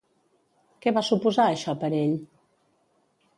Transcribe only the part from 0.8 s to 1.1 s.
Què va